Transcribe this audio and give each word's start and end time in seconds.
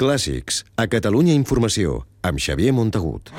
Clàssics, 0.00 0.62
a 0.80 0.86
Catalunya 0.88 1.34
Informació, 1.36 2.06
amb 2.24 2.40
Xavier 2.40 2.72
Montagut. 2.72 3.34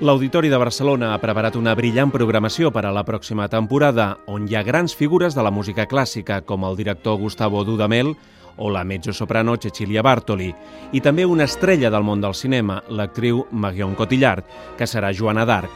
L'Auditori 0.00 0.48
de 0.48 0.56
Barcelona 0.56 1.12
ha 1.12 1.20
preparat 1.20 1.58
una 1.60 1.74
brillant 1.76 2.08
programació 2.08 2.72
per 2.72 2.86
a 2.88 2.94
la 2.96 3.04
pròxima 3.04 3.50
temporada, 3.52 4.14
on 4.24 4.48
hi 4.48 4.56
ha 4.56 4.64
grans 4.64 4.96
figures 4.96 5.36
de 5.36 5.44
la 5.44 5.52
música 5.52 5.84
clàssica, 5.84 6.40
com 6.40 6.64
el 6.64 6.80
director 6.80 7.20
Gustavo 7.20 7.60
Dudamel 7.68 8.16
o 8.56 8.70
la 8.70 8.84
mezzo-soprano 8.84 9.56
Cecilia 9.56 10.02
Bartoli, 10.02 10.50
i 10.92 11.00
també 11.00 11.24
una 11.24 11.48
estrella 11.48 11.90
del 11.90 12.04
món 12.06 12.20
del 12.22 12.34
cinema, 12.34 12.80
l'actriu 12.88 13.44
Marion 13.50 13.94
Cotillard, 13.94 14.44
que 14.78 14.86
serà 14.86 15.12
Joana 15.12 15.44
d'Arc. 15.44 15.70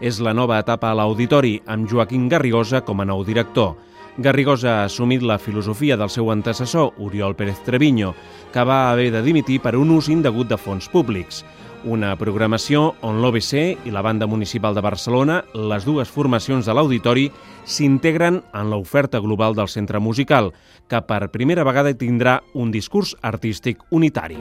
És 0.00 0.18
la 0.20 0.34
nova 0.34 0.58
etapa 0.58 0.90
a 0.90 0.98
l'Auditori, 0.98 1.60
amb 1.66 1.88
Joaquim 1.90 2.28
Garrigosa 2.28 2.82
com 2.82 3.00
a 3.00 3.06
nou 3.08 3.24
director. 3.24 3.74
Garrigosa 4.16 4.80
ha 4.80 4.84
assumit 4.84 5.22
la 5.22 5.40
filosofia 5.42 5.96
del 5.96 6.10
seu 6.10 6.30
antecessor, 6.30 6.92
Oriol 7.02 7.34
Pérez 7.34 7.58
Treviño, 7.66 8.14
que 8.52 8.62
va 8.62 8.92
haver 8.92 9.10
de 9.10 9.22
dimitir 9.22 9.58
per 9.60 9.74
un 9.74 9.90
ús 9.90 10.08
indegut 10.08 10.46
de 10.46 10.58
fons 10.58 10.86
públics. 10.88 11.42
Una 11.84 12.14
programació 12.16 12.94
on 13.04 13.18
l'OBC 13.20 13.84
i 13.84 13.92
la 13.92 14.04
Banda 14.06 14.28
Municipal 14.30 14.74
de 14.74 14.84
Barcelona, 14.86 15.42
les 15.52 15.84
dues 15.84 16.08
formacions 16.08 16.64
de 16.64 16.76
l'Auditori, 16.78 17.26
s'integren 17.66 18.38
en 18.54 18.70
l'oferta 18.70 19.18
global 19.20 19.58
del 19.58 19.68
centre 19.68 19.98
musical, 19.98 20.52
que 20.88 21.02
per 21.02 21.28
primera 21.34 21.66
vegada 21.66 21.92
tindrà 21.92 22.38
un 22.54 22.70
discurs 22.70 23.16
artístic 23.20 23.82
unitari. 23.90 24.38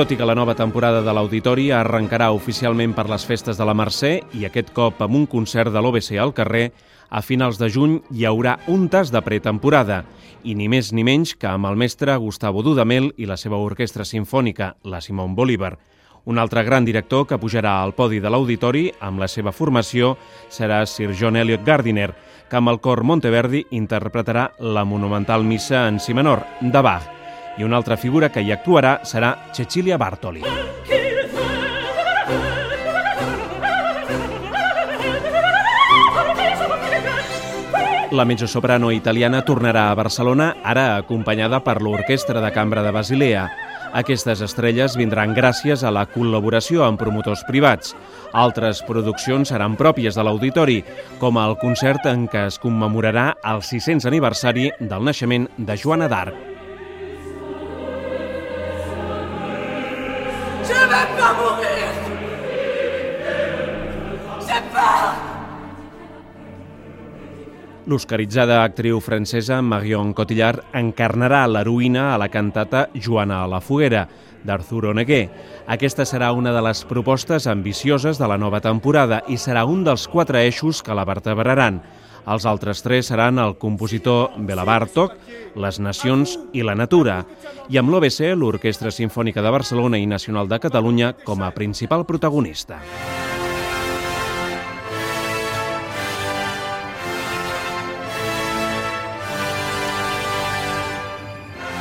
Tot 0.00 0.14
i 0.14 0.16
que 0.16 0.24
la 0.24 0.32
nova 0.32 0.54
temporada 0.56 1.02
de 1.04 1.12
l'Auditori 1.12 1.66
arrencarà 1.76 2.30
oficialment 2.32 2.94
per 2.96 3.02
les 3.12 3.26
festes 3.28 3.58
de 3.60 3.64
la 3.68 3.74
Mercè 3.76 4.14
i 4.32 4.46
aquest 4.48 4.70
cop 4.72 5.02
amb 5.04 5.18
un 5.18 5.26
concert 5.28 5.68
de 5.74 5.82
l'OBC 5.84 6.16
al 6.16 6.32
carrer, 6.32 6.70
a 7.12 7.20
finals 7.20 7.60
de 7.60 7.68
juny 7.68 7.98
hi 8.16 8.24
haurà 8.24 8.54
un 8.72 8.86
tas 8.88 9.12
de 9.12 9.20
pretemporada 9.20 9.98
i 10.40 10.56
ni 10.56 10.70
més 10.72 10.88
ni 10.96 11.04
menys 11.04 11.34
que 11.36 11.50
amb 11.50 11.68
el 11.68 11.76
mestre 11.76 12.16
Gustavo 12.16 12.64
Dudamel 12.64 13.10
i 13.20 13.28
la 13.28 13.36
seva 13.36 13.60
orquestra 13.60 14.08
sinfònica, 14.08 14.70
la 14.88 15.02
Simón 15.04 15.36
Bolívar. 15.36 15.74
Un 16.24 16.40
altre 16.40 16.64
gran 16.64 16.88
director 16.88 17.28
que 17.28 17.36
pujarà 17.36 17.76
al 17.82 17.92
podi 17.92 18.24
de 18.24 18.32
l'auditori 18.32 18.86
amb 19.04 19.20
la 19.20 19.28
seva 19.28 19.52
formació 19.52 20.14
serà 20.48 20.80
Sir 20.86 21.12
John 21.12 21.36
Elliot 21.36 21.60
Gardiner, 21.68 22.14
que 22.48 22.56
amb 22.56 22.72
el 22.72 22.80
cor 22.80 23.04
Monteverdi 23.04 23.66
interpretarà 23.76 24.48
la 24.64 24.88
monumental 24.88 25.44
missa 25.44 25.90
en 25.92 26.00
si 26.00 26.16
menor, 26.16 26.46
de 26.62 26.88
Bach, 26.88 27.19
i 27.58 27.64
una 27.64 27.76
altra 27.76 27.96
figura 27.96 28.30
que 28.30 28.42
hi 28.42 28.52
actuarà 28.52 29.00
serà 29.04 29.36
Cecilia 29.52 29.98
Bartoli. 29.98 30.44
La 38.10 38.24
mezzosoprano 38.24 38.90
italiana 38.90 39.42
tornarà 39.42 39.90
a 39.90 39.94
Barcelona, 39.94 40.56
ara 40.64 40.96
acompanyada 40.96 41.60
per 41.62 41.78
l'Orquestra 41.80 42.40
de 42.42 42.50
Cambra 42.50 42.82
de 42.82 42.90
Basilea. 42.90 43.44
Aquestes 43.94 44.42
estrelles 44.42 44.96
vindran 44.98 45.30
gràcies 45.34 45.84
a 45.86 45.94
la 45.94 46.04
col·laboració 46.10 46.82
amb 46.86 46.98
promotors 46.98 47.46
privats. 47.46 47.94
Altres 48.34 48.82
produccions 48.86 49.54
seran 49.54 49.78
pròpies 49.78 50.18
de 50.18 50.26
l'auditori, 50.26 50.80
com 51.22 51.38
el 51.38 51.54
concert 51.62 52.10
en 52.10 52.26
què 52.30 52.48
es 52.50 52.58
commemorarà 52.58 53.32
el 53.54 53.62
600 53.62 54.10
aniversari 54.10 54.72
del 54.80 55.06
naixement 55.06 55.46
de 55.58 55.78
Joana 55.78 56.10
d'Arc. 56.10 56.49
Vais 60.90 60.96
pas 61.16 61.32
mourir 61.38 61.92
J'ai 64.46 64.62
peur 64.74 65.14
L'oscaritzada 67.86 68.64
actriu 68.64 68.98
francesa 68.98 69.60
Marion 69.62 70.10
Cotillard 70.12 70.64
encarnarà 70.74 71.44
l'heroïna 71.46 72.08
a 72.14 72.18
la 72.18 72.28
cantata 72.28 72.88
Joana 72.94 73.44
a 73.44 73.46
la 73.50 73.60
foguera, 73.62 74.04
d'Arthur 74.42 74.90
Honegger. 74.90 75.30
Aquesta 75.66 76.04
serà 76.04 76.32
una 76.34 76.52
de 76.54 76.62
les 76.66 76.82
propostes 76.90 77.46
ambicioses 77.46 78.18
de 78.18 78.26
la 78.30 78.38
nova 78.38 78.60
temporada 78.60 79.22
i 79.28 79.38
serà 79.38 79.64
un 79.66 79.86
dels 79.86 80.08
quatre 80.10 80.42
eixos 80.42 80.82
que 80.82 80.94
la 80.94 81.06
vertebraran. 81.06 81.80
Els 82.30 82.44
altres 82.46 82.78
tres 82.84 83.08
seran 83.10 83.40
el 83.42 83.56
compositor 83.58 84.36
Bela 84.46 84.62
Bartok, 84.62 85.16
les 85.58 85.80
nacions 85.82 86.36
i 86.54 86.62
la 86.62 86.76
natura, 86.78 87.24
i 87.66 87.78
amb 87.80 87.90
l'OBC, 87.90 88.36
l'Orquestra 88.38 88.92
Simfònica 88.94 89.42
de 89.42 89.50
Barcelona 89.50 89.98
i 89.98 90.06
Nacional 90.06 90.46
de 90.46 90.60
Catalunya, 90.62 91.10
com 91.24 91.42
a 91.42 91.50
principal 91.50 92.06
protagonista. 92.06 92.78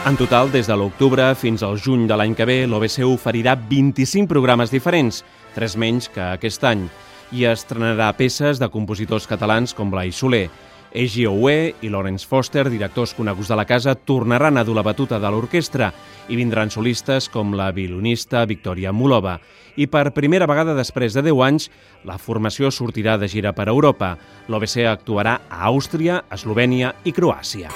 En 0.09 0.17
total, 0.17 0.49
des 0.49 0.65
de 0.65 0.73
l'octubre 0.73 1.27
fins 1.37 1.61
al 1.61 1.77
juny 1.77 2.07
de 2.09 2.17
l'any 2.17 2.33
que 2.33 2.47
ve, 2.49 2.63
l'OBC 2.65 3.03
oferirà 3.05 3.53
25 3.69 4.25
programes 4.31 4.73
diferents, 4.73 5.21
tres 5.53 5.77
menys 5.77 6.09
que 6.09 6.23
aquest 6.23 6.65
any, 6.65 6.87
i 7.31 7.45
estrenarà 7.49 8.09
peces 8.17 8.59
de 8.59 8.69
compositors 8.73 9.27
catalans 9.29 9.75
com 9.77 9.91
Blai 9.91 10.11
Soler. 10.11 10.47
Egi 10.89 11.27
Owe 11.29 11.75
i 11.81 11.89
Lawrence 11.89 12.25
Foster, 12.25 12.65
directors 12.69 13.13
coneguts 13.13 13.51
de 13.51 13.57
la 13.59 13.65
casa, 13.69 13.93
tornaran 13.93 14.57
a 14.57 14.63
dur 14.65 14.75
la 14.75 14.83
batuta 14.85 15.19
de 15.21 15.29
l'orquestra 15.29 15.91
i 16.29 16.37
vindran 16.39 16.73
solistes 16.73 17.29
com 17.29 17.53
la 17.53 17.69
violonista 17.71 18.45
Victoria 18.49 18.91
Mulova. 18.91 19.37
I 19.77 19.85
per 19.87 20.09
primera 20.15 20.49
vegada 20.49 20.73
després 20.73 21.13
de 21.13 21.23
10 21.29 21.43
anys, 21.45 21.69
la 22.03 22.17
formació 22.17 22.73
sortirà 22.73 23.19
de 23.21 23.29
gira 23.29 23.53
per 23.53 23.69
Europa. 23.69 24.15
L'OBC 24.49 24.87
actuarà 24.89 25.41
a 25.47 25.67
Àustria, 25.69 26.23
Eslovènia 26.33 26.95
i 27.05 27.13
Croàcia. 27.13 27.69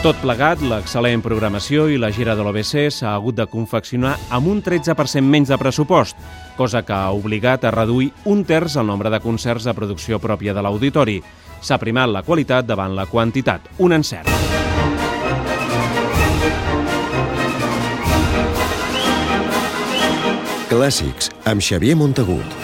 Tot 0.00 0.16
plegat, 0.16 0.62
l'excel·lent 0.64 1.20
programació 1.20 1.82
i 1.92 1.98
la 2.00 2.08
gira 2.08 2.32
de 2.32 2.40
l'OBC 2.40 2.86
s'ha 2.88 3.10
hagut 3.12 3.36
de 3.36 3.44
confeccionar 3.44 4.14
amb 4.32 4.48
un 4.48 4.62
13% 4.64 5.20
menys 5.20 5.50
de 5.52 5.58
pressupost, 5.60 6.16
cosa 6.56 6.80
que 6.88 6.94
ha 6.96 7.10
obligat 7.12 7.66
a 7.68 7.72
reduir 7.74 8.08
un 8.24 8.40
terç 8.48 8.78
el 8.80 8.88
nombre 8.88 9.12
de 9.12 9.20
concerts 9.20 9.68
de 9.68 9.74
producció 9.76 10.16
pròpia 10.16 10.54
de 10.56 10.64
l'auditori. 10.64 11.18
S'ha 11.60 11.76
primat 11.76 12.08
la 12.08 12.24
qualitat 12.24 12.64
davant 12.64 12.96
la 12.96 13.04
quantitat, 13.12 13.68
un 13.76 13.92
encert. 13.92 14.32
Clàssics, 20.72 21.28
amb 21.44 21.60
Xavier 21.60 22.00
Montagut. 22.00 22.59